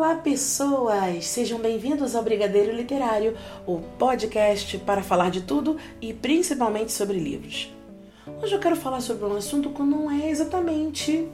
[0.00, 1.26] Olá, pessoas!
[1.26, 7.70] Sejam bem-vindos ao Brigadeiro Literário, o podcast para falar de tudo e principalmente sobre livros.
[8.42, 11.28] Hoje eu quero falar sobre um assunto que não é exatamente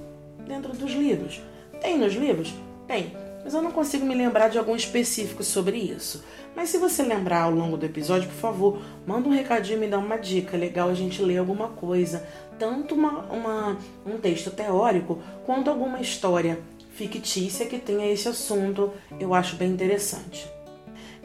[0.48, 1.40] dentro dos livros.
[1.80, 2.52] Tem nos livros?
[2.88, 3.12] Tem,
[3.44, 6.24] mas eu não consigo me lembrar de algum específico sobre isso.
[6.56, 9.86] Mas se você lembrar ao longo do episódio, por favor, manda um recadinho e me
[9.86, 10.56] dá uma dica.
[10.56, 12.26] É legal a gente ler alguma coisa,
[12.58, 16.58] tanto uma, uma, um texto teórico quanto alguma história
[16.96, 18.90] fictícia que tenha esse assunto,
[19.20, 20.50] eu acho bem interessante.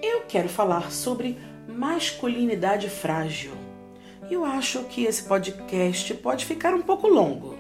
[0.02, 3.54] Eu quero falar sobre masculinidade frágil.
[4.30, 7.58] Eu acho que esse podcast pode ficar um pouco longo.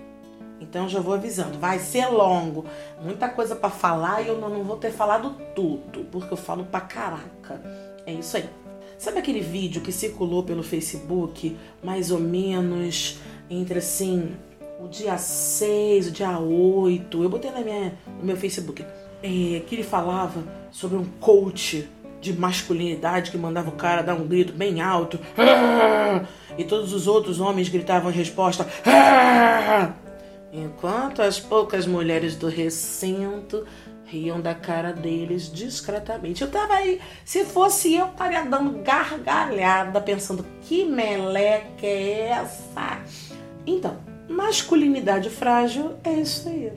[0.59, 2.65] Então já vou avisando, vai ser longo,
[3.01, 6.81] muita coisa para falar e eu não vou ter falado tudo, porque eu falo pra
[6.81, 7.61] caraca.
[8.05, 8.47] É isso aí.
[8.97, 13.17] Sabe aquele vídeo que circulou pelo Facebook, mais ou menos
[13.49, 14.35] entre assim
[14.81, 18.83] o dia 6, o dia 8, eu botei na minha, no meu Facebook,
[19.21, 21.87] é, que ele falava sobre um coach
[22.19, 25.19] de masculinidade que mandava o cara dar um grito bem alto.
[26.57, 28.67] E todos os outros homens gritavam em resposta.
[30.51, 33.65] Enquanto as poucas mulheres do recinto
[34.03, 36.41] riam da cara deles discretamente.
[36.41, 42.99] Eu tava aí, se fosse eu, estaria dando gargalhada, pensando que meleca é essa?
[43.65, 46.71] Então, Masculinidade frágil é isso aí.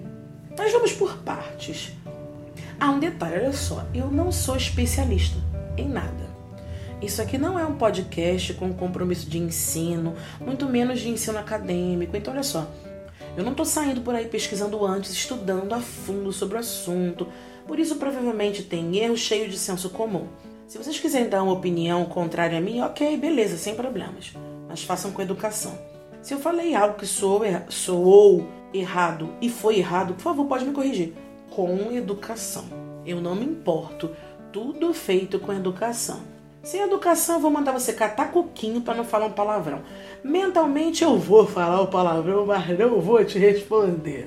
[0.58, 1.92] Mas vamos por partes.
[2.78, 5.38] Ah, um detalhe, olha só, eu não sou especialista
[5.76, 6.24] em nada.
[7.00, 12.16] Isso aqui não é um podcast com compromisso de ensino, muito menos de ensino acadêmico.
[12.16, 12.68] Então, olha só,
[13.36, 17.28] eu não estou saindo por aí pesquisando antes, estudando a fundo sobre o assunto.
[17.66, 20.26] Por isso, provavelmente tem erro cheio de senso comum.
[20.66, 24.32] Se vocês quiserem dar uma opinião contrária a mim, ok, beleza, sem problemas.
[24.68, 25.93] Mas façam com educação.
[26.24, 30.72] Se eu falei algo que soou, soou errado e foi errado, por favor, pode me
[30.72, 31.12] corrigir.
[31.50, 32.64] Com educação.
[33.04, 34.08] Eu não me importo.
[34.50, 36.20] Tudo feito com educação.
[36.62, 39.82] Sem educação, eu vou mandar você catar coquinho para não falar um palavrão.
[40.24, 44.26] Mentalmente, eu vou falar o palavrão, mas não vou te responder.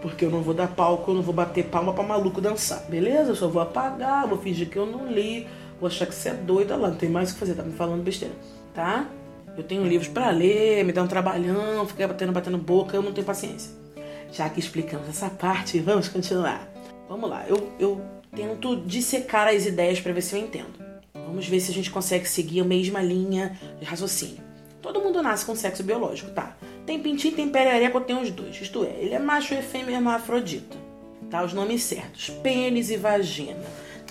[0.00, 3.32] Porque eu não vou dar palco, eu não vou bater palma para maluco dançar, beleza?
[3.32, 5.48] Eu só vou apagar, vou fingir que eu não li,
[5.80, 7.72] vou achar que você é doida lá, não tem mais o que fazer, tá me
[7.72, 8.34] falando besteira,
[8.72, 9.04] tá?
[9.58, 13.12] Eu tenho livros para ler, me dá um trabalhão, ficar batendo, batendo boca, eu não
[13.12, 13.72] tenho paciência.
[14.30, 16.72] Já que explicamos essa parte, vamos continuar.
[17.08, 18.00] Vamos lá, eu, eu
[18.34, 20.78] tento dissecar as ideias para ver se eu entendo.
[21.12, 24.38] Vamos ver se a gente consegue seguir a mesma linha de raciocínio.
[24.80, 26.56] Todo mundo nasce com sexo biológico, tá?
[26.86, 28.60] Tem pintinho, tem perereca, tem os dois.
[28.60, 30.76] Isto é, ele é macho e fêmea hermafrodita.
[31.28, 31.42] Tá?
[31.42, 32.30] Os nomes certos.
[32.30, 33.66] Pênis e vagina.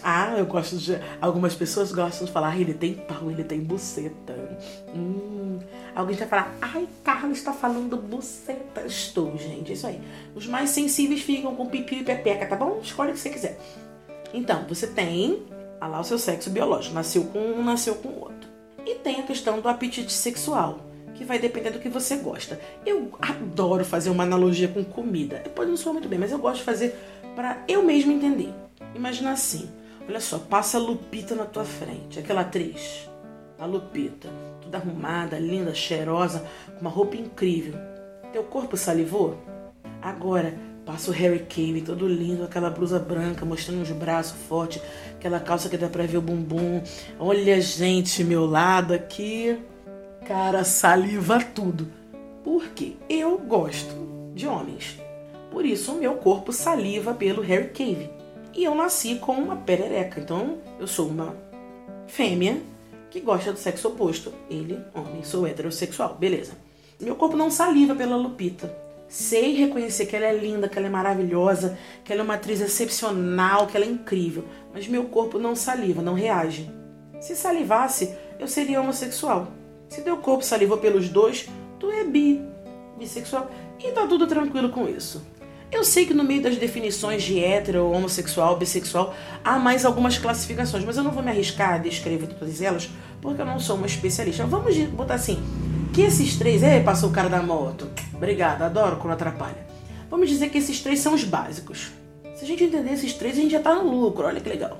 [0.09, 0.97] Ah, eu gosto de.
[1.19, 4.57] Algumas pessoas gostam de falar, ele tem pau, ele tem buceta.
[4.95, 5.59] Hum.
[5.93, 8.85] Alguém vai falar, ai, Carlos está falando buceta.
[8.85, 9.99] Estou, gente, isso aí.
[10.33, 12.79] Os mais sensíveis ficam com pipi e pepeca, tá bom?
[12.81, 13.59] Escolhe o que você quiser.
[14.33, 15.43] Então, você tem
[15.81, 18.49] ah lá o seu sexo biológico, nasceu com um, nasceu com o outro.
[18.85, 20.79] E tem a questão do apetite sexual,
[21.15, 22.57] que vai depender do que você gosta.
[22.85, 25.43] Eu adoro fazer uma analogia com comida.
[25.53, 26.95] Pode não soar muito bem, mas eu gosto de fazer
[27.35, 28.53] para eu mesmo entender.
[28.95, 29.69] Imagina assim,
[30.07, 33.09] Olha só, passa a Lupita na tua frente, aquela atriz.
[33.59, 34.29] A Lupita,
[34.61, 37.73] toda arrumada, linda, cheirosa, com uma roupa incrível.
[38.31, 39.37] Teu corpo salivou?
[40.01, 40.53] Agora,
[40.85, 44.81] passa o Harry Kane, todo lindo, aquela blusa branca, mostrando os braços fortes,
[45.15, 46.81] aquela calça que dá pra ver o bumbum.
[47.19, 49.59] Olha, gente, meu lado aqui.
[50.25, 51.87] Cara, saliva tudo.
[52.43, 52.93] Por quê?
[53.09, 54.97] Eu gosto de homens.
[55.51, 58.16] Por isso, o meu corpo saliva pelo Harry Cave.
[58.57, 60.19] E eu nasci com uma perereca.
[60.19, 61.35] Então, eu sou uma
[62.07, 62.59] fêmea
[63.11, 64.33] que gosta do sexo oposto.
[64.49, 66.15] Ele, homem, sou heterossexual.
[66.15, 66.53] Beleza.
[66.99, 68.75] Meu corpo não saliva pela Lupita.
[69.07, 72.59] Sei reconhecer que ela é linda, que ela é maravilhosa, que ela é uma atriz
[72.59, 74.43] excepcional, que ela é incrível.
[74.73, 76.67] Mas meu corpo não saliva, não reage.
[77.21, 79.49] Se salivasse, eu seria homossexual.
[79.87, 81.47] Se teu corpo salivou pelos dois,
[81.79, 82.41] tu é bi,
[82.97, 83.51] bissexual.
[83.79, 85.21] E tá tudo tranquilo com isso.
[85.69, 89.13] Eu sei que no meio das definições de hétero, homossexual, bissexual,
[89.43, 92.89] há mais algumas classificações, mas eu não vou me arriscar a descrever todas elas,
[93.21, 94.45] porque eu não sou uma especialista.
[94.45, 95.37] Vamos botar assim,
[95.93, 96.63] que esses três...
[96.63, 97.89] Ei, passou o cara da moto.
[98.13, 99.67] Obrigada, adoro quando atrapalha.
[100.09, 101.91] Vamos dizer que esses três são os básicos.
[102.33, 104.79] Se a gente entender esses três, a gente já tá no lucro, olha que legal.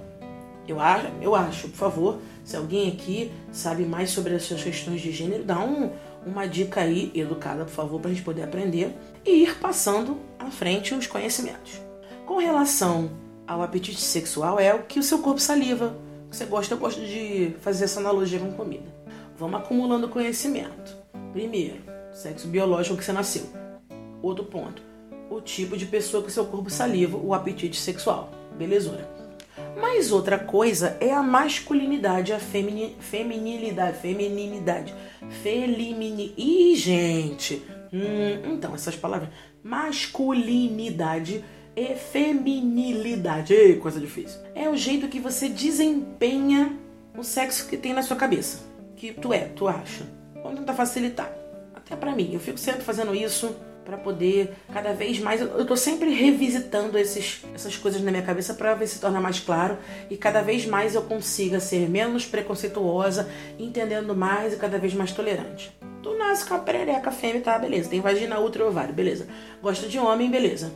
[0.65, 5.11] Eu acho, eu acho, por favor, se alguém aqui sabe mais sobre essas questões de
[5.11, 5.91] gênero, dá um,
[6.25, 8.95] uma dica aí, educada, por favor, para a gente poder aprender
[9.27, 11.81] e ir passando à frente os conhecimentos.
[12.25, 13.11] Com relação
[13.45, 15.97] ao apetite sexual, é o que o seu corpo saliva.
[16.31, 18.95] Você gosta, eu gosto de fazer essa analogia com comida.
[19.37, 20.95] Vamos acumulando conhecimento.
[21.33, 21.81] Primeiro,
[22.13, 23.43] sexo biológico que você nasceu.
[24.21, 24.81] Outro ponto,
[25.29, 28.31] o tipo de pessoa que seu corpo saliva, o apetite sexual.
[28.57, 29.07] belezura.
[29.79, 34.93] Mas outra coisa é a masculinidade, a femini, feminilidade, femininidade,
[35.43, 36.33] felimini.
[36.35, 37.76] Ih, gente!
[37.93, 39.29] Hum, então, essas palavras.
[39.63, 41.43] Masculinidade
[41.75, 43.53] e feminilidade.
[43.53, 44.39] Ei, coisa difícil.
[44.55, 46.77] É o jeito que você desempenha
[47.17, 48.65] o sexo que tem na sua cabeça.
[48.95, 50.05] Que tu é, tu acha.
[50.41, 51.31] Vamos tentar facilitar.
[51.73, 52.31] Até para mim.
[52.33, 53.55] Eu fico sempre fazendo isso
[53.87, 58.53] para poder cada vez mais eu, tô sempre revisitando esses, essas coisas na minha cabeça
[58.53, 59.77] para ver se torna mais claro
[60.09, 65.13] e cada vez mais eu consiga ser menos preconceituosa, entendendo mais e cada vez mais
[65.13, 65.71] tolerante.
[66.03, 67.89] Tu nasce com a perereca fêmea, tá, beleza.
[67.89, 69.25] Tem vagina, útero e ovário, beleza.
[69.61, 70.71] Gosta de homem, beleza.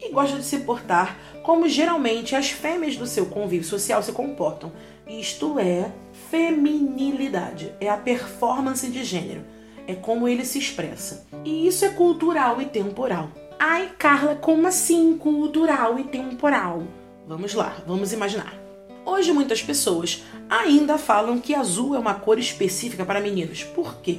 [0.00, 4.72] E gosta de se portar como geralmente as fêmeas do seu convívio social se comportam.
[5.06, 5.92] Isto é
[6.30, 9.42] feminilidade, é a performance de gênero
[9.86, 11.26] é como ele se expressa.
[11.44, 13.30] E isso é cultural e temporal.
[13.58, 16.82] Ai, Carla, como assim cultural e temporal?
[17.26, 18.54] Vamos lá, vamos imaginar.
[19.06, 23.62] Hoje muitas pessoas ainda falam que azul é uma cor específica para meninos.
[23.62, 24.18] Por quê?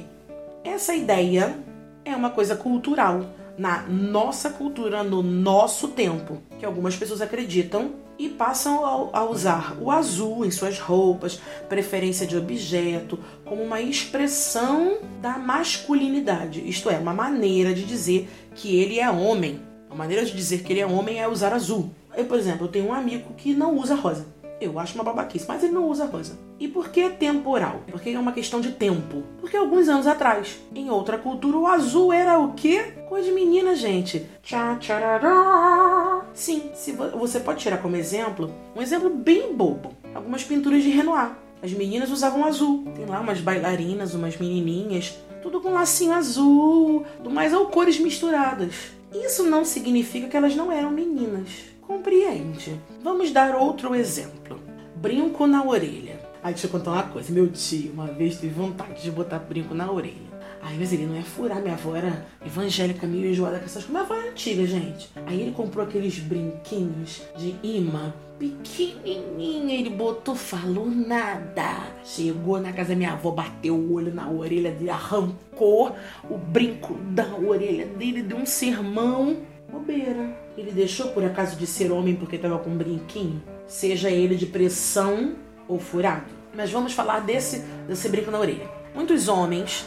[0.64, 1.56] Essa ideia
[2.04, 3.26] é uma coisa cultural,
[3.58, 9.90] na nossa cultura, no nosso tempo, que algumas pessoas acreditam e passam a, usar o
[9.90, 17.12] azul em suas roupas, preferência de objeto, como uma expressão da masculinidade, isto é, uma
[17.12, 19.60] maneira de dizer que ele é homem.
[19.90, 21.90] A maneira de dizer que ele é homem é usar azul.
[22.16, 24.26] Eu, por exemplo, eu tenho um amigo que não usa rosa.
[24.58, 26.38] Eu acho uma babaquice, mas ele não usa rosa.
[26.58, 27.82] E por que temporal?
[27.90, 29.22] Porque é uma questão de tempo.
[29.38, 32.94] Porque alguns anos atrás, em outra cultura, o azul era o quê?
[33.06, 34.26] Cor de menina, gente.
[34.42, 36.05] Tchá, tcharará.
[36.36, 39.92] Sim, se você pode tirar como exemplo, um exemplo bem bobo.
[40.14, 41.34] Algumas pinturas de Renoir.
[41.62, 42.84] As meninas usavam azul.
[42.94, 48.74] Tem lá umas bailarinas, umas menininhas, tudo com lacinho azul, do mais ou cores misturadas.
[49.14, 51.48] Isso não significa que elas não eram meninas.
[51.80, 52.78] Compreende?
[53.02, 54.60] Vamos dar outro exemplo.
[54.94, 56.20] Brinco na orelha.
[56.42, 57.32] Aí deixa eu contar uma coisa.
[57.32, 60.35] Meu tio uma vez teve vontade de botar brinco na orelha.
[60.66, 61.62] Aí, mas ele não ia furar.
[61.62, 63.90] Minha avó era evangélica, meio enjoada com essas coisas.
[63.90, 65.08] Minha avó era antiga, gente.
[65.24, 69.78] Aí ele comprou aqueles brinquinhos de imã pequenininha.
[69.78, 71.86] Ele botou, falou nada.
[72.04, 75.94] Chegou na casa da minha avó, bateu o olho na orelha dele, arrancou
[76.28, 79.36] o brinco da orelha dele, deu um sermão.
[79.70, 80.36] Bobeira.
[80.58, 83.40] Ele deixou por acaso de ser homem porque estava com um brinquinho?
[83.68, 85.36] Seja ele de pressão
[85.68, 86.26] ou furado?
[86.52, 88.68] Mas vamos falar desse, desse brinco na orelha.
[88.94, 89.86] Muitos homens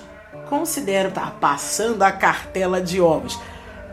[0.50, 3.40] consideram estar tá passando a cartela de ovos.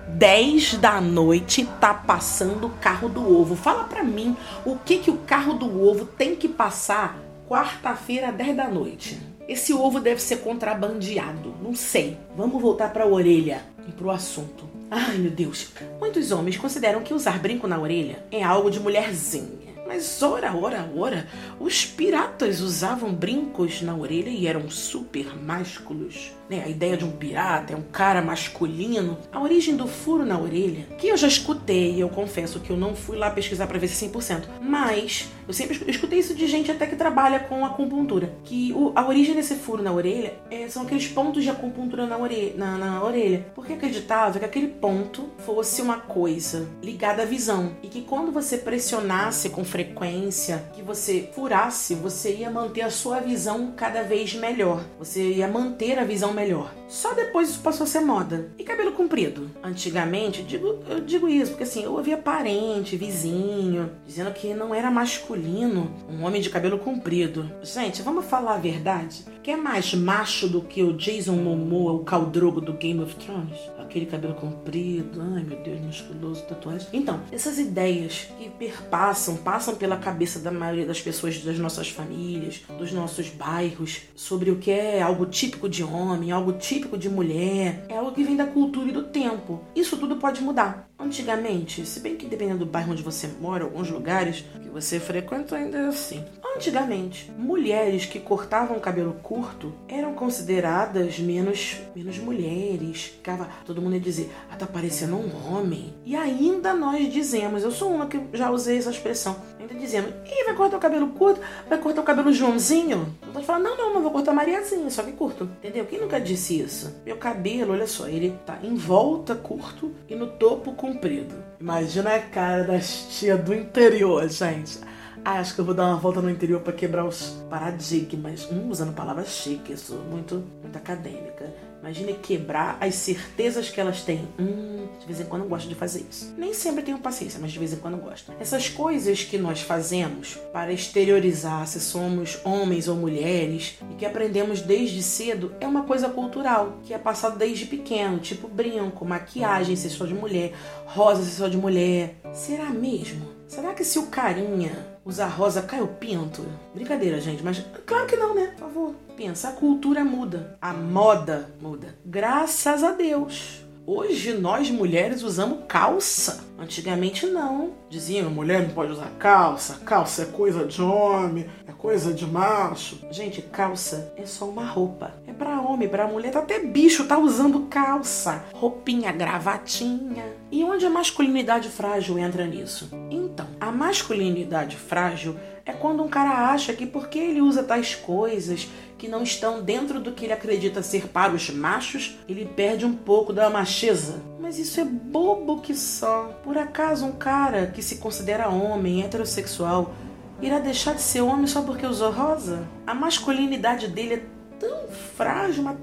[0.08, 3.56] 10 da noite tá passando o carro do ovo.
[3.56, 7.18] Fala pra mim o que que o carro do ovo tem que passar
[7.48, 9.20] quarta-feira, 10 da noite.
[9.48, 11.54] Esse ovo deve ser contrabandeado.
[11.62, 12.16] Não sei.
[12.36, 14.68] Vamos voltar para a orelha e pro assunto.
[14.90, 15.72] Ai, meu Deus.
[16.00, 19.65] Muitos homens consideram que usar brinco na orelha é algo de mulherzinha.
[19.86, 21.26] Mas ora, ora, ora,
[21.60, 27.10] os piratas usavam brincos na orelha e eram super másculos né, a ideia de um
[27.10, 29.18] pirata, é um cara masculino.
[29.32, 32.94] A origem do furo na orelha, que eu já escutei, eu confesso que eu não
[32.94, 36.70] fui lá pesquisar para ver se é 100%, mas eu sempre escutei isso de gente
[36.70, 40.82] até que trabalha com acupuntura, que o, a origem desse furo na orelha é, são
[40.82, 45.82] aqueles pontos de acupuntura na, orelha, na, na orelha, porque acreditava que aquele ponto fosse
[45.82, 51.94] uma coisa ligada à visão e que quando você pressionasse com frequência, que você furasse,
[51.94, 56.72] você ia manter a sua visão cada vez melhor, você ia manter a visão melhor.
[56.88, 58.50] Só depois isso passou a ser moda.
[58.58, 59.50] E cabelo comprido?
[59.62, 64.90] Antigamente, digo, eu digo isso porque assim, eu ouvia parente, vizinho, dizendo que não era
[64.90, 67.50] masculino um homem de cabelo comprido.
[67.62, 69.26] Gente, vamos falar a verdade?
[69.42, 73.58] Que é mais macho do que o Jason Momoa, o caldrogo do Game of Thrones?
[73.96, 76.86] Aquele cabelo comprido, ai meu Deus, musculoso, tatuagem.
[76.92, 82.60] Então, essas ideias que perpassam, passam pela cabeça da maioria das pessoas das nossas famílias,
[82.78, 87.86] dos nossos bairros, sobre o que é algo típico de homem, algo típico de mulher,
[87.88, 89.64] é algo que vem da cultura e do tempo.
[89.74, 90.90] Isso tudo pode mudar.
[90.98, 95.56] Antigamente, se bem que dependendo do bairro onde você mora, alguns lugares que você frequenta
[95.56, 96.24] ainda é assim.
[96.56, 103.02] Antigamente, mulheres que cortavam o cabelo curto eram consideradas menos, menos mulheres.
[103.02, 105.94] Ficava, todo mundo ia dizer, ah, tá parecendo um homem.
[106.02, 110.44] E ainda nós dizemos, eu sou uma que já usei essa expressão, ainda dizendo, ih,
[110.44, 111.40] vai cortar o cabelo curto?
[111.68, 113.14] Vai cortar o cabelo Joãozinho?
[113.32, 115.44] Pode falar, não, não, não vou cortar Mariazinha, só que curto.
[115.58, 115.84] Entendeu?
[115.84, 116.94] Quem nunca disse isso?
[117.04, 121.34] Meu cabelo, olha só, ele tá em volta curto e no topo comprido.
[121.60, 124.78] Imagina a cara das tia do interior, gente.
[125.24, 128.48] Ah, acho que eu vou dar uma volta no interior para quebrar os paradigmas.
[128.50, 131.52] Hum, usando palavras chiques, muito, muito acadêmica.
[131.80, 134.26] Imagine quebrar as certezas que elas têm.
[134.38, 136.34] Hum, de vez em quando eu gosto de fazer isso.
[136.36, 138.32] Nem sempre tenho paciência, mas de vez em quando eu gosto.
[138.40, 144.60] Essas coisas que nós fazemos para exteriorizar se somos homens ou mulheres e que aprendemos
[144.60, 149.90] desde cedo é uma coisa cultural, que é passado desde pequeno, tipo brinco, maquiagem, se
[149.90, 150.52] só de mulher,
[150.86, 152.16] rosa, se só de mulher.
[152.32, 153.26] Será mesmo?
[153.46, 156.44] Será que se o carinha usar rosa cai o pinto?
[156.74, 158.48] Brincadeira, gente, mas claro que não, né?
[158.48, 158.94] Por favor.
[159.16, 161.94] Pensa, a cultura muda, a moda muda.
[162.04, 163.65] Graças a Deus.
[163.88, 166.44] Hoje nós mulheres usamos calça.
[166.58, 167.70] Antigamente não.
[167.88, 172.98] Diziam, mulher não pode usar calça, calça é coisa de homem, é coisa de macho.
[173.12, 175.14] Gente, calça é só uma roupa.
[175.24, 180.24] É para homem, para mulher, tá até bicho tá usando calça, roupinha, gravatinha.
[180.50, 182.90] E onde a masculinidade frágil entra nisso?
[183.08, 188.68] Então, a masculinidade frágil é quando um cara acha que porque ele usa tais coisas
[188.96, 192.94] que não estão dentro do que ele acredita ser para os machos, ele perde um
[192.94, 194.22] pouco da macheza.
[194.40, 196.38] Mas isso é bobo que só.
[196.44, 199.92] Por acaso um cara que se considera homem, heterossexual,
[200.40, 202.66] irá deixar de ser homem só porque usou rosa?
[202.86, 204.22] A masculinidade dele é
[204.58, 205.76] tão frágil, uma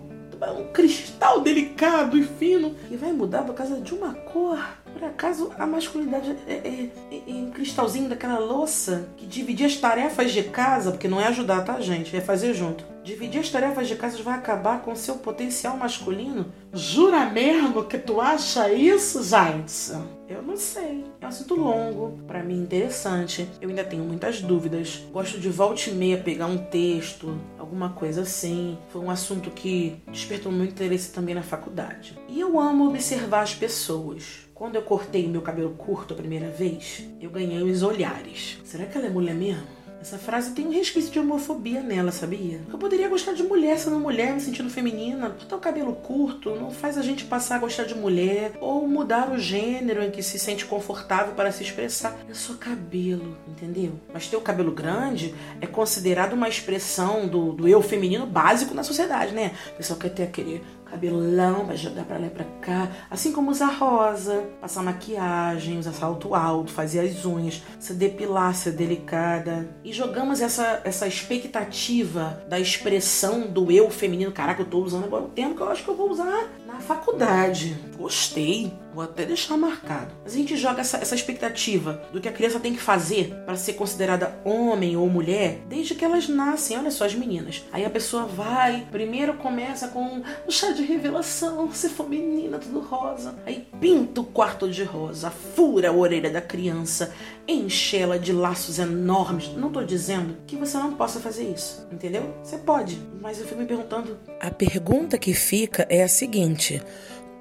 [0.52, 4.60] um cristal delicado e fino que vai mudar por causa de uma cor.
[4.94, 9.76] Por acaso a masculinidade é, é, é, é, um cristalzinho daquela louça que dividir as
[9.76, 12.16] tarefas de casa, porque não é ajudar, tá, gente?
[12.16, 12.86] É fazer junto.
[13.04, 16.54] Dividir as tarefas de casa vai acabar com seu potencial masculino?
[16.72, 19.92] Jura mesmo que tu acha isso, gente?
[20.34, 21.06] Eu não sei.
[21.22, 23.48] É um assunto longo, para mim interessante.
[23.62, 25.04] Eu ainda tenho muitas dúvidas.
[25.12, 28.78] Gosto de volta e meia pegar um texto, alguma coisa assim.
[28.90, 32.18] Foi um assunto que despertou muito interesse também na faculdade.
[32.28, 34.50] E eu amo observar as pessoas.
[34.54, 38.60] Quando eu cortei meu cabelo curto a primeira vez, eu ganhei os olhares.
[38.64, 39.83] Será que ela é mulher mesmo?
[40.04, 42.60] Essa frase tem um resquício de homofobia nela, sabia?
[42.70, 45.30] Eu poderia gostar de mulher sendo mulher, me sentindo feminina.
[45.30, 49.32] Botar o cabelo curto não faz a gente passar a gostar de mulher ou mudar
[49.32, 52.18] o gênero em que se sente confortável para se expressar.
[52.30, 53.94] É só cabelo, entendeu?
[54.14, 58.84] Mas ter o cabelo grande é considerado uma expressão do, do eu feminino básico na
[58.84, 59.54] sociedade, né?
[59.74, 60.62] O pessoal quer ter aquele
[60.94, 62.92] cabelão, vai jogar pra lá e pra cá.
[63.10, 68.72] Assim como usar rosa, passar maquiagem, usar salto alto, fazer as unhas, se depilar, ser
[68.72, 69.68] delicada.
[69.84, 74.32] E jogamos essa, essa expectativa da expressão do eu feminino.
[74.32, 76.80] Caraca, eu tô usando agora o tempo que eu acho que eu vou usar na
[76.80, 77.78] faculdade.
[77.96, 78.74] Gostei.
[78.94, 80.14] Vou até deixar marcado.
[80.24, 83.56] Mas a gente joga essa, essa expectativa do que a criança tem que fazer para
[83.56, 86.78] ser considerada homem ou mulher desde que elas nascem.
[86.78, 87.64] Olha só as meninas.
[87.72, 92.82] Aí a pessoa vai, primeiro começa com o chá de revelação, se for menina, tudo
[92.82, 93.34] rosa.
[93.48, 97.14] Aí pinta o quarto de rosa, fura a orelha da criança,
[97.48, 99.50] enche ela de laços enormes.
[99.56, 102.32] Não tô dizendo que você não possa fazer isso, entendeu?
[102.44, 104.20] Você pode, mas eu fico me perguntando.
[104.40, 106.63] A pergunta que fica é a seguinte: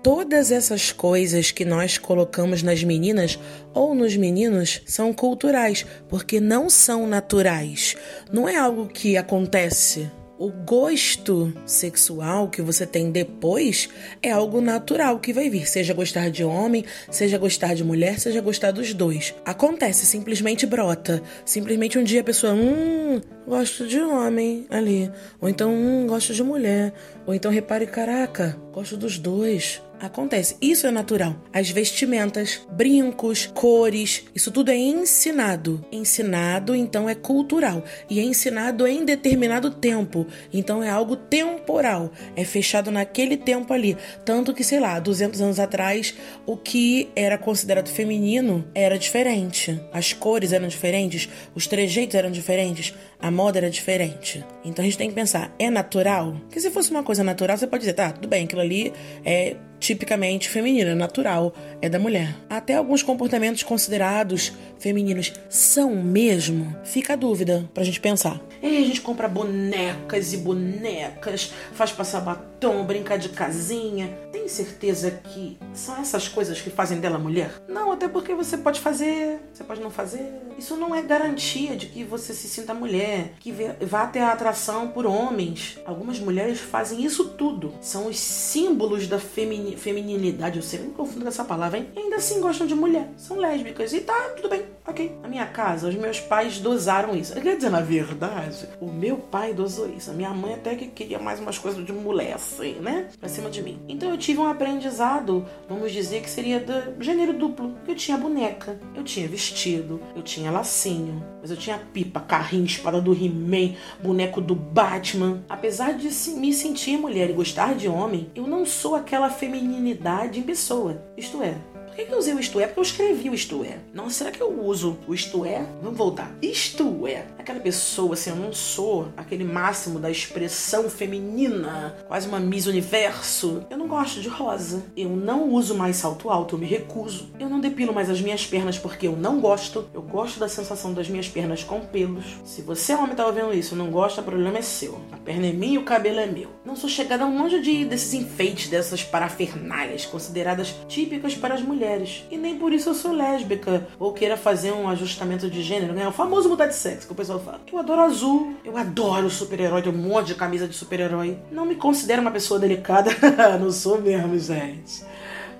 [0.02, 3.38] todas essas coisas que nós colocamos nas meninas
[3.72, 7.96] ou nos meninos são culturais, porque não são naturais.
[8.32, 10.10] Não é algo que acontece
[10.42, 13.88] o gosto sexual que você tem depois
[14.20, 18.40] é algo natural que vai vir, seja gostar de homem, seja gostar de mulher, seja
[18.40, 19.32] gostar dos dois.
[19.44, 21.22] Acontece, simplesmente brota.
[21.44, 25.08] Simplesmente um dia a pessoa, hum, gosto de homem ali.
[25.40, 26.92] Ou então, hum, gosto de mulher.
[27.24, 29.80] Ou então repare, caraca, gosto dos dois.
[30.02, 31.36] Acontece, isso é natural.
[31.52, 35.86] As vestimentas, brincos, cores, isso tudo é ensinado.
[35.92, 37.84] Ensinado, então é cultural.
[38.10, 40.26] E é ensinado em determinado tempo.
[40.52, 42.10] Então é algo temporal.
[42.34, 43.96] É fechado naquele tempo ali.
[44.24, 46.12] Tanto que, sei lá, 200 anos atrás,
[46.44, 49.80] o que era considerado feminino era diferente.
[49.92, 52.92] As cores eram diferentes, os trejeitos eram diferentes,
[53.22, 54.44] a moda era diferente.
[54.64, 56.36] Então a gente tem que pensar, é natural?
[56.40, 58.92] Porque se fosse uma coisa natural, você pode dizer, tá, tudo bem, aquilo ali
[59.24, 62.36] é tipicamente feminino, é natural, é da mulher.
[62.50, 66.76] Até alguns comportamentos considerados femininos são mesmo?
[66.84, 68.40] Fica a dúvida pra gente pensar.
[68.62, 74.16] E a gente compra bonecas e bonecas, faz passar batom, brincar de casinha.
[74.30, 77.50] Tem certeza que são essas coisas que fazem dela mulher?
[77.68, 80.24] Não, até porque você pode fazer, você pode não fazer.
[80.56, 85.06] Isso não é garantia de que você se sinta mulher, que vá ter atração por
[85.06, 85.78] homens.
[85.84, 87.74] Algumas mulheres fazem isso tudo.
[87.80, 91.88] São os símbolos da femini feminilidade, eu sempre me confundo com essa palavra, hein?
[91.96, 93.92] E ainda assim gostam de mulher, são lésbicas.
[93.92, 95.16] E tá, tudo bem, ok.
[95.20, 97.34] Na minha casa, os meus pais dosaram isso.
[97.34, 100.10] Quer dizer, na verdade, O meu pai dosou isso.
[100.10, 103.08] A minha mãe até que queria mais umas coisas de mulher, assim, né?
[103.18, 103.80] Pra cima de mim.
[103.88, 107.74] Então eu tive um aprendizado, vamos dizer que seria do gênero duplo.
[107.86, 113.00] Eu tinha boneca, eu tinha vestido, eu tinha lacinho, mas eu tinha pipa, carrinho, espada
[113.00, 115.42] do He-Man, boneco do Batman.
[115.48, 120.42] Apesar de me sentir mulher e gostar de homem, eu não sou aquela feminilidade em
[120.42, 121.02] pessoa.
[121.16, 121.56] Isto é,
[121.92, 122.66] por que, eu usei o isto é?
[122.66, 123.76] Porque eu escrevi o isto é.
[123.92, 125.66] Não, será que eu uso o isto é?
[125.82, 126.34] Vamos voltar.
[126.40, 127.26] Isto é.
[127.38, 133.66] Aquela pessoa, assim, eu não sou aquele máximo da expressão feminina, quase uma Miss Universo.
[133.68, 134.82] Eu não gosto de rosa.
[134.96, 137.28] Eu não uso mais salto alto, eu me recuso.
[137.38, 139.86] Eu não depilo mais as minhas pernas porque eu não gosto.
[139.92, 142.38] Eu gosto da sensação das minhas pernas com pelos.
[142.42, 144.98] Se você, homem, tá ouvindo isso, não gosta, o problema é seu.
[145.12, 146.48] A perna é minha e o cabelo é meu.
[146.64, 151.60] Não sou chegada a um monte de desses enfeites, dessas parafernálias consideradas típicas para as
[151.60, 152.24] mulheres mulheres.
[152.30, 156.06] E nem por isso eu sou lésbica ou queira fazer um ajustamento de gênero, né?
[156.06, 157.60] O famoso mudar de sexo que o pessoal fala.
[157.70, 161.38] Eu adoro azul, eu adoro super-herói, tenho um monte de camisa de super-herói.
[161.50, 163.10] Não me considero uma pessoa delicada.
[163.60, 165.04] não sou mesmo, gente.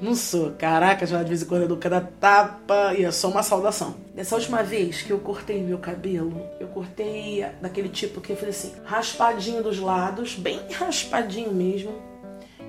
[0.01, 0.53] Não sou.
[0.53, 3.95] Caraca, já de vez em quando eu dou cada tapa e é só uma saudação.
[4.15, 8.51] Dessa última vez que eu cortei meu cabelo, eu cortei daquele tipo que eu falei
[8.51, 12.12] assim, raspadinho dos lados, bem raspadinho mesmo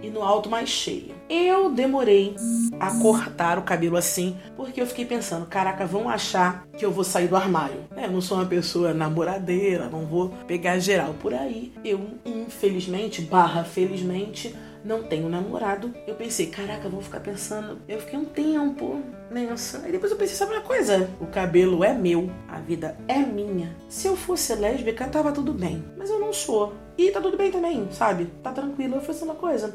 [0.03, 1.15] e no alto mais cheio.
[1.29, 2.35] Eu demorei
[2.79, 7.05] a cortar o cabelo assim, porque eu fiquei pensando, caraca, vão achar que eu vou
[7.05, 7.85] sair do armário.
[7.95, 11.73] É, eu não sou uma pessoa namoradeira, não vou pegar geral por aí.
[11.85, 15.93] Eu, infelizmente, barra felizmente, não tenho namorado.
[16.05, 17.79] Eu pensei, caraca, vou ficar pensando.
[17.87, 19.79] Eu fiquei um tempo nessa.
[19.79, 21.09] Aí depois eu pensei, sabe uma coisa?
[21.19, 23.75] O cabelo é meu, a vida é minha.
[23.87, 25.83] Se eu fosse lésbica, tava tudo bem.
[25.97, 26.73] Mas eu não sou.
[26.97, 28.27] E tá tudo bem também, sabe?
[28.41, 28.95] Tá tranquilo.
[28.95, 29.73] Eu fiz uma coisa.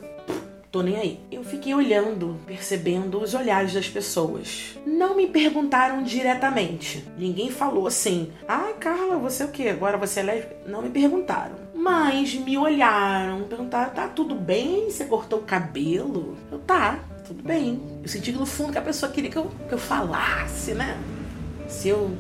[0.71, 1.21] Tô nem aí.
[1.33, 4.79] Eu fiquei olhando, percebendo os olhares das pessoas.
[4.87, 7.05] Não me perguntaram diretamente.
[7.17, 9.69] Ninguém falou assim: ah, Carla, você é o quê?
[9.69, 10.57] Agora você é lésbica?
[10.67, 11.57] Não me perguntaram.
[11.75, 14.91] Mas me olharam, perguntaram: tá tudo bem?
[14.91, 16.37] Você cortou o cabelo?
[16.53, 17.81] Eu, tá, tudo bem.
[18.03, 21.01] Eu senti no fundo que a pessoa queria que eu, que eu falasse, né?
[21.67, 22.11] Se eu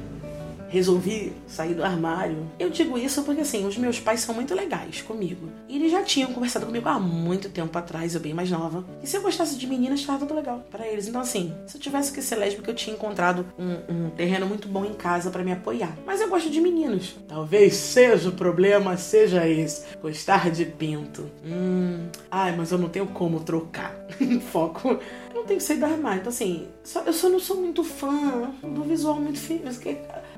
[0.68, 2.46] resolvi sair do armário.
[2.58, 5.48] Eu digo isso porque, assim, os meus pais são muito legais comigo.
[5.68, 8.84] E eles já tinham conversado comigo há muito tempo atrás, eu bem mais nova.
[9.02, 11.08] E se eu gostasse de meninas, estava tudo legal para eles.
[11.08, 14.68] Então, assim, se eu tivesse que ser lésbica, eu tinha encontrado um, um terreno muito
[14.68, 15.96] bom em casa para me apoiar.
[16.06, 17.16] Mas eu gosto de meninos.
[17.26, 19.84] Talvez seja o problema, seja esse.
[20.00, 21.30] Gostar de pinto.
[21.45, 22.08] Hum.
[22.30, 23.95] Ai, mas eu não tenho como trocar.
[24.52, 24.99] Foco
[25.38, 26.21] não tenho que sair do armário.
[26.21, 29.71] Então, assim, só, eu só não sou muito fã do visual muito feminino.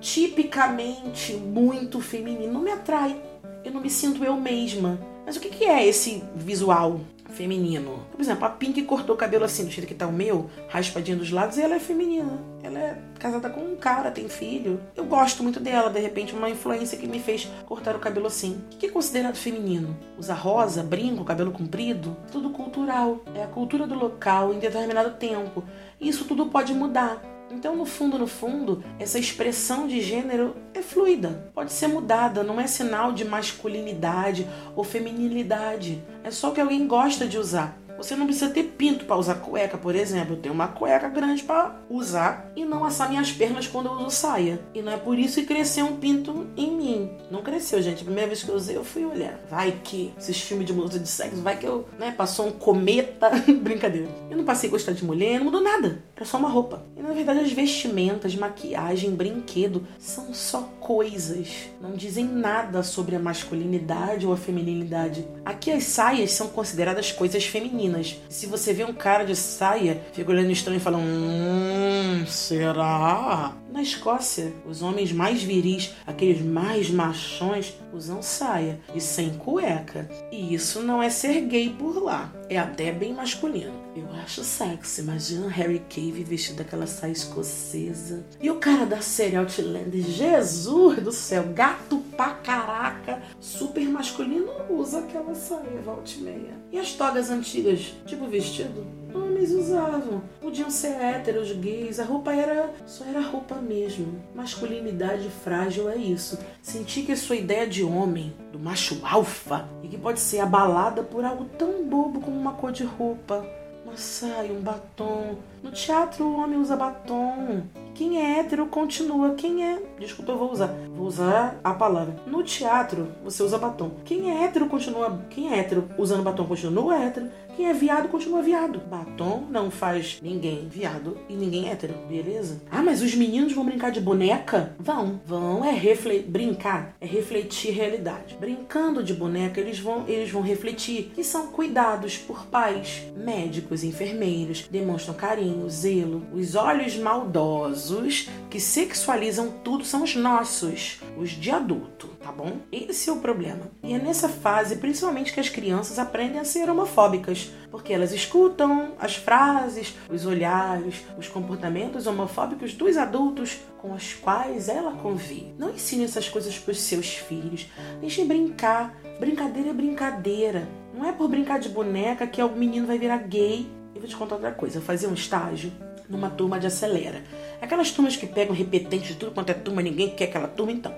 [0.00, 2.52] Tipicamente muito feminino.
[2.52, 3.20] Não me atrai.
[3.64, 4.98] Eu não me sinto eu mesma.
[5.24, 8.04] Mas o que, que é esse visual feminino?
[8.10, 11.18] Por exemplo, a Pink cortou o cabelo assim, do jeito que tá o meu, raspadinho
[11.18, 12.40] dos lados, e ela é feminina.
[12.62, 14.80] Ela é casada com um cara, tem filho.
[14.96, 18.60] Eu gosto muito dela, de repente, uma influência que me fez cortar o cabelo assim.
[18.72, 19.96] O que é considerado feminino?
[20.18, 22.16] Usar rosa, brinco, cabelo comprido?
[22.32, 23.20] Tudo cultural.
[23.34, 25.62] É a cultura do local em determinado tempo.
[26.00, 27.22] Isso tudo pode mudar.
[27.50, 32.60] Então, no fundo, no fundo, essa expressão de gênero é fluida, pode ser mudada, não
[32.60, 36.02] é sinal de masculinidade ou feminilidade.
[36.22, 37.76] É só que alguém gosta de usar.
[38.00, 40.32] Você não precisa ter pinto para usar cueca, por exemplo.
[40.32, 44.10] Eu tenho uma cueca grande para usar e não assar minhas pernas quando eu uso
[44.10, 44.58] saia.
[44.74, 47.10] E não é por isso que cresceu um pinto em mim.
[47.30, 48.00] Não cresceu, gente.
[48.00, 49.38] A primeira vez que eu usei, eu fui olhar.
[49.50, 53.28] Vai que esses filmes de mudança de sexo, vai que eu, né, passou um cometa.
[53.60, 54.08] Brincadeira.
[54.30, 56.02] Eu não passei a gostar de mulher, não mudou nada.
[56.20, 56.84] Era só uma roupa.
[56.98, 61.70] E na verdade, as vestimentas, maquiagem, brinquedo são só coisas.
[61.80, 65.26] Não dizem nada sobre a masculinidade ou a feminilidade.
[65.46, 68.20] Aqui as saias são consideradas coisas femininas.
[68.28, 73.54] Se você vê um cara de saia, fica olhando estranho e fala: Hum, será?
[73.70, 80.08] Na Escócia, os homens mais viris, aqueles mais machões, usam saia e sem cueca.
[80.32, 83.72] E isso não é ser gay por lá, é até bem masculino.
[83.94, 88.24] Eu acho sexy, imagina Harry Cave vestido daquela saia escocesa.
[88.40, 94.98] E o cara da série Outlander, Jesus do céu, gato pra caraca, super masculino, usa
[94.98, 96.58] aquela saia, volta meia.
[96.72, 98.99] E as togas antigas, tipo vestido?
[99.40, 100.22] Homens usavam.
[100.38, 104.22] Podiam ser héteros, gays, a roupa era só era roupa mesmo.
[104.34, 106.38] Masculinidade frágil é isso.
[106.60, 111.24] Sentir que sua ideia de homem, do macho alfa, e que pode ser abalada por
[111.24, 113.42] algo tão bobo como uma cor de roupa,
[113.82, 115.38] uma saia, um batom.
[115.62, 117.62] No teatro o homem usa batom
[117.94, 119.34] Quem é hétero continua.
[119.34, 119.82] Quem é.
[119.98, 120.68] Desculpa, eu vou usar.
[120.94, 122.14] Vou usar a palavra.
[122.26, 123.90] No teatro, você usa batom.
[124.04, 125.20] Quem é hétero continua.
[125.30, 127.30] Quem é hétero usando batom continua hétero.
[127.56, 128.80] Quem é viado continua viado.
[128.80, 132.60] Batom não faz ninguém viado e ninguém hétero, beleza?
[132.70, 134.74] Ah, mas os meninos vão brincar de boneca?
[134.78, 135.20] Vão.
[135.26, 136.30] Vão é refletir.
[136.30, 138.36] Brincar é refletir realidade.
[138.38, 144.66] Brincando de boneca, eles vão, eles vão refletir que são cuidados por pais, médicos, enfermeiros,
[144.70, 146.22] demonstram carinho, zelo.
[146.32, 152.58] Os olhos maldosos que sexualizam tudo são os nossos, os de adulto, tá bom?
[152.70, 153.70] Esse é o problema.
[153.82, 158.92] E é nessa fase, principalmente, que as crianças aprendem a ser homofóbicas, porque elas escutam
[158.98, 165.54] as frases, os olhares, os comportamentos homofóbicos dos adultos com os quais ela convive.
[165.58, 167.66] Não ensine essas coisas para os seus filhos.
[168.00, 168.94] Deixe brincar.
[169.18, 170.68] Brincadeira é brincadeira.
[170.94, 173.66] Não é por brincar de boneca que o menino vai virar gay.
[173.94, 174.78] Eu vou te contar outra coisa.
[174.78, 175.72] Eu fazia um estágio
[176.10, 177.22] numa turma de acelera.
[177.62, 180.94] Aquelas turmas que pegam repetente de tudo quanto é turma, ninguém quer aquela turma, então.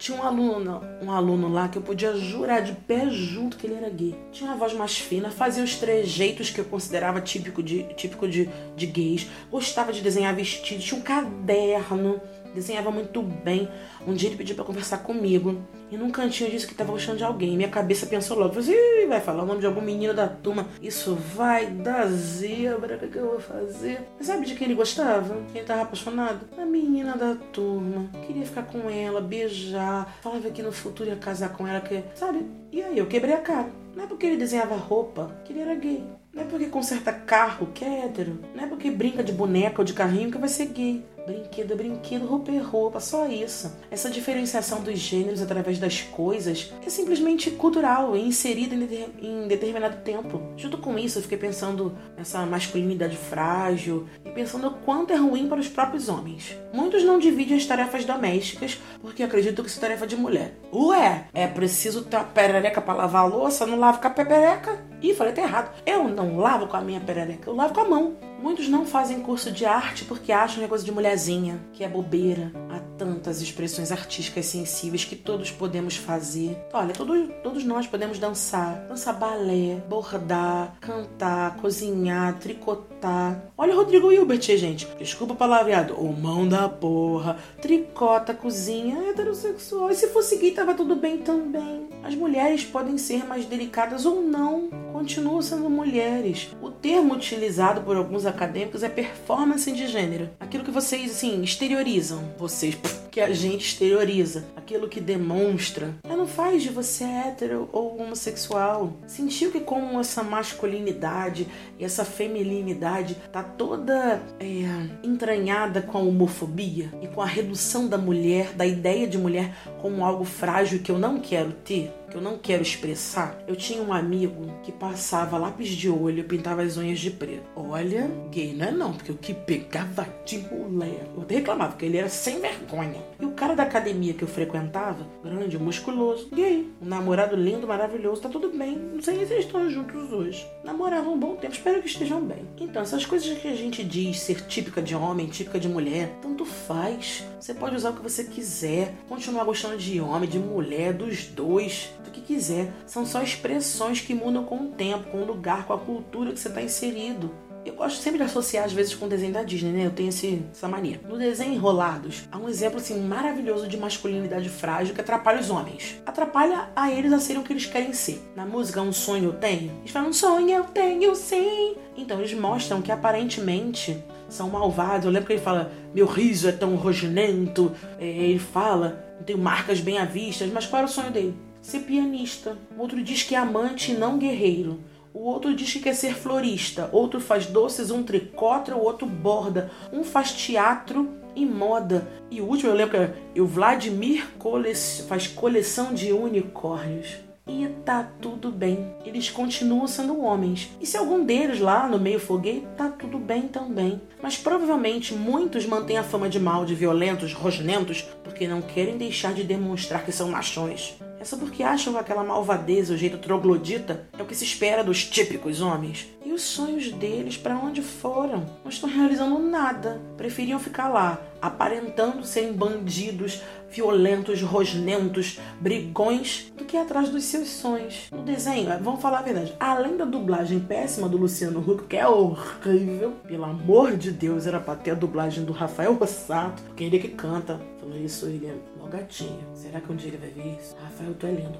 [0.00, 3.74] Tinha um aluno, um aluno lá que eu podia jurar de pé junto que ele
[3.74, 4.18] era gay.
[4.32, 8.48] Tinha uma voz mais fina, fazia os trejeitos que eu considerava típico de, típico de,
[8.74, 9.26] de gays.
[9.50, 12.18] Gostava de desenhar vestidos, tinha um caderno
[12.54, 13.68] desenhava muito bem.
[14.06, 15.60] Um dia ele pediu para conversar comigo.
[15.90, 17.56] E num cantinho disse que estava gostando de alguém.
[17.56, 20.66] Minha cabeça pensou logo: Ih, vai falar o nome de algum menino da turma.
[20.80, 22.96] Isso vai dar zebra.
[22.96, 24.00] O que, que eu vou fazer?
[24.16, 25.36] Mas sabe de quem ele gostava?
[25.52, 26.48] Quem estava apaixonado?
[26.56, 28.08] A menina da turma.
[28.26, 30.16] Queria ficar com ela, beijar.
[30.22, 31.80] Falava que no futuro ia casar com ela.
[31.80, 32.02] Que...
[32.14, 32.46] Sabe?
[32.70, 33.68] E aí eu quebrei a cara.
[33.94, 36.04] Não é porque ele desenhava roupa que ele era gay.
[36.32, 38.38] Não é porque conserta carro que é hétero.
[38.54, 41.04] Não é porque brinca de boneca ou de carrinho que vai ser gay.
[41.26, 43.72] Brinquedo é brinquedo, roupa é roupa, só isso.
[43.90, 50.42] Essa diferenciação dos gêneros através das coisas é simplesmente cultural e inserida em determinado tempo.
[50.56, 55.48] Junto com isso, eu fiquei pensando nessa masculinidade frágil e pensando o quanto é ruim
[55.48, 56.56] para os próprios homens.
[56.72, 60.54] Muitos não dividem as tarefas domésticas porque acreditam que isso é tarefa de mulher.
[60.72, 63.66] Ué, é preciso ter a perereca para lavar a louça?
[63.66, 64.84] Não lavo com a perereca?
[65.02, 65.70] Ih, falei até errado.
[65.86, 68.29] Eu não lavo com a minha perereca, eu lavo com a mão.
[68.40, 71.88] Muitos não fazem curso de arte porque acham que é coisa de mulherzinha, que é
[71.88, 72.50] bobeira.
[72.70, 76.56] Há tantas expressões artísticas sensíveis que todos podemos fazer.
[76.72, 83.42] Olha, todos, todos nós podemos dançar, dançar balé, bordar, cantar, cozinhar, tricotar.
[83.58, 84.88] Olha o Rodrigo Hilbert, gente.
[84.98, 85.94] Desculpa o palavreado.
[85.94, 87.36] O mão da porra.
[87.60, 89.90] Tricota, cozinha, heterossexual.
[89.90, 91.88] E se fosse gay, tava tudo bem também.
[92.02, 94.68] As mulheres podem ser mais delicadas ou não.
[94.92, 96.48] Continuam sendo mulheres.
[96.60, 100.30] O termo utilizado por alguns acadêmicos é performance de gênero.
[100.40, 102.34] Aquilo que vocês, assim, exteriorizam.
[102.38, 102.74] Vocês,
[103.10, 104.44] que a gente exterioriza.
[104.56, 105.94] Aquilo que demonstra.
[106.04, 108.92] Ela não faz de você hétero ou homossexual.
[109.06, 111.46] Sentiu que como essa masculinidade
[111.78, 117.98] e essa feminilidade tá toda é, entranhada com a homofobia e com a redução da
[117.98, 121.92] mulher, da ideia de mulher como algo frágil que eu não quero ter?
[122.10, 126.24] Que eu não quero expressar, eu tinha um amigo que passava lápis de olho e
[126.24, 127.44] pintava as unhas de preto.
[127.54, 131.06] Olha, gay não é não, porque o que pegava de mulher.
[131.14, 133.00] Eu até reclamava, porque ele era sem vergonha.
[133.18, 136.68] E o cara da academia que eu frequentava, grande, musculoso, gay.
[136.82, 138.76] Um namorado lindo, maravilhoso, tá tudo bem.
[138.76, 140.46] Não sei se eles estão juntos hoje.
[140.64, 142.44] Namoravam um bom tempo, espero que estejam bem.
[142.58, 146.44] Então, essas coisas que a gente diz ser típica de homem, típica de mulher, tanto
[146.44, 147.24] faz.
[147.40, 151.90] Você pode usar o que você quiser, continuar gostando de homem, de mulher, dos dois
[152.04, 152.72] do que quiser.
[152.86, 156.40] São só expressões que mudam com o tempo, com o lugar, com a cultura que
[156.40, 157.30] você está inserido.
[157.64, 159.86] Eu gosto sempre de associar às vezes com o desenho da Disney, né?
[159.86, 160.98] Eu tenho esse, essa mania.
[161.06, 166.00] No desenho Enrolados, há um exemplo assim maravilhoso de masculinidade frágil que atrapalha os homens.
[166.06, 168.22] Atrapalha a eles a serem o que eles querem ser.
[168.34, 171.76] Na música Um Sonho Eu Tenho, eles falam Um sonho eu tenho sim.
[171.98, 175.04] Então eles mostram que aparentemente são malvados.
[175.04, 177.72] Eu lembro que ele fala Meu riso é tão rosnento.
[177.98, 180.46] É, ele fala Tenho marcas bem à vista.
[180.46, 181.49] Mas qual era o sonho dele?
[181.60, 182.56] Ser pianista.
[182.76, 184.80] Outro diz que é amante e não guerreiro.
[185.12, 186.88] O outro diz que quer ser florista.
[186.92, 189.70] Outro faz doces, um tricota, o outro borda.
[189.92, 192.08] Um faz teatro e moda.
[192.30, 192.96] E o último, eu lembro
[193.34, 194.74] que o Vladimir cole...
[194.74, 197.29] faz coleção de unicórnios.
[197.50, 198.94] E tá tudo bem.
[199.04, 200.70] Eles continuam sendo homens.
[200.80, 204.00] E se algum deles lá no meio foguei, tá tudo bem também.
[204.22, 209.34] Mas provavelmente muitos mantêm a fama de mal, de violentos, rosnentos, porque não querem deixar
[209.34, 210.94] de demonstrar que são machões.
[211.18, 214.82] É só porque acham que aquela malvadeza, o jeito troglodita, é o que se espera
[214.82, 216.08] dos típicos homens.
[216.24, 218.46] E os sonhos deles, para onde foram?
[218.62, 220.00] Não estão realizando nada.
[220.16, 228.08] Preferiam ficar lá, aparentando serem bandidos, violentos, rosnentos, brigões, que atrás dos seus sonhos.
[228.12, 232.06] No desenho, vamos falar a verdade, além da dublagem péssima do Luciano Huck, que é
[232.06, 237.00] horrível, pelo amor de Deus, era pra ter a dublagem do Rafael Rossato, porque ele
[237.00, 237.60] que canta.
[237.80, 239.40] Falou isso, ele é mó gatinho.
[239.52, 240.76] Será que um dia ele vai ver isso?
[240.80, 241.58] Rafael, tu é lindo.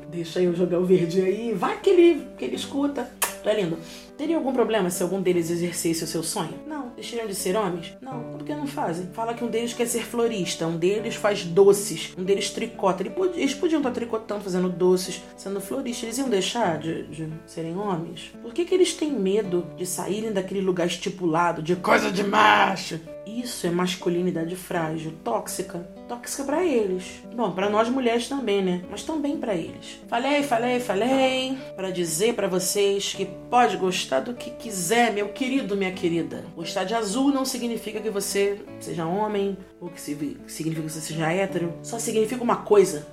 [0.10, 3.08] Deixa eu jogar o verde aí, vai que ele, que ele escuta.
[3.44, 3.78] É lindo.
[4.16, 6.54] Teria algum problema se algum deles exercesse o seu sonho?
[6.66, 6.90] Não.
[6.94, 7.96] Deixariam de ser homens?
[8.00, 8.24] Não.
[8.24, 9.08] Por que não fazem?
[9.12, 13.04] Fala que um deles quer ser florista, um deles faz doces, um deles tricota.
[13.34, 16.06] Eles podiam estar tricotando, fazendo doces, sendo florista.
[16.06, 18.32] Eles iam deixar de, de serem homens?
[18.42, 23.00] Por que, que eles têm medo de saírem daquele lugar estipulado de coisa de macho?
[23.26, 25.88] Isso é masculinidade frágil, tóxica.
[26.12, 27.22] Tóxica para eles.
[27.34, 28.82] Bom, para nós mulheres também, né?
[28.90, 29.98] Mas também para eles.
[30.08, 35.74] Falei, falei, falei para dizer para vocês que pode gostar do que quiser, meu querido,
[35.74, 36.44] minha querida.
[36.54, 41.32] Gostar de azul não significa que você seja homem ou que significa que você seja
[41.32, 41.72] hétero.
[41.82, 43.06] Só significa uma coisa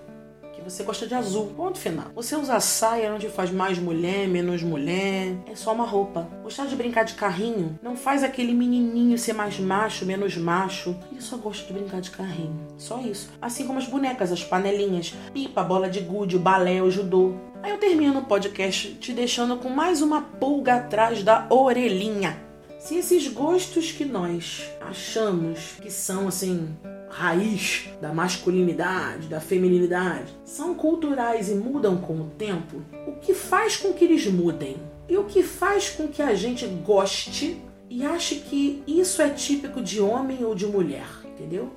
[0.63, 1.47] você gosta de azul.
[1.55, 2.07] Ponto final.
[2.15, 5.35] Você usa saia onde faz mais mulher, menos mulher.
[5.45, 6.27] É só uma roupa.
[6.43, 10.95] Gostar de brincar de carrinho não faz aquele menininho ser mais macho, menos macho.
[11.11, 12.67] Ele só gosta de brincar de carrinho.
[12.77, 13.29] Só isso.
[13.41, 17.33] Assim como as bonecas, as panelinhas, pipa, bola de gude, o balé, o judô.
[17.61, 22.41] Aí eu termino o podcast te deixando com mais uma pulga atrás da orelhinha.
[22.79, 26.69] Se esses gostos que nós achamos que são assim
[27.09, 33.77] raiz da masculinidade, da feminilidade, são culturais e mudam com o tempo, o que faz
[33.77, 34.77] com que eles mudem?
[35.07, 39.81] E o que faz com que a gente goste e ache que isso é típico
[39.81, 41.71] de homem ou de mulher, entendeu?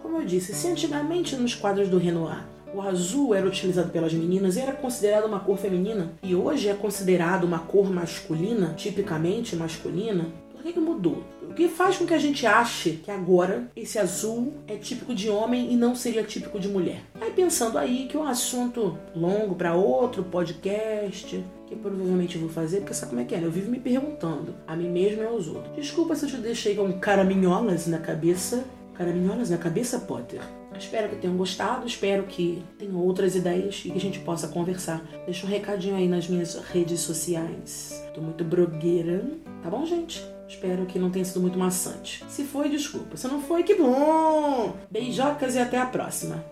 [0.00, 4.56] Como eu disse, se antigamente nos quadros do Renoir o azul era utilizado pelas meninas
[4.56, 10.26] e era considerado uma cor feminina, e hoje é considerado uma cor masculina, tipicamente masculina,
[10.52, 11.22] por que, que mudou?
[11.58, 15.72] Que faz com que a gente ache que agora esse azul é típico de homem
[15.72, 17.02] e não seria típico de mulher?
[17.20, 22.50] Aí pensando aí que é um assunto longo para outro podcast, que provavelmente eu vou
[22.50, 23.38] fazer, porque sabe como é que é?
[23.38, 23.46] Né?
[23.46, 25.74] Eu vivo me perguntando, a mim mesmo e aos outros.
[25.74, 28.64] Desculpa se eu te deixei com caraminholas na cabeça.
[28.94, 30.40] Caraminholas na cabeça, Potter?
[30.78, 35.04] Espero que tenham gostado, espero que tenham outras ideias e que a gente possa conversar.
[35.24, 38.00] Deixa um recadinho aí nas minhas redes sociais.
[38.14, 39.24] Tô muito brogueira,
[39.60, 40.37] tá bom, gente?
[40.48, 42.24] Espero que não tenha sido muito maçante.
[42.28, 43.16] Se foi, desculpa.
[43.16, 44.74] Se não foi, que bom!
[44.90, 46.42] Beijocas e até a próxima.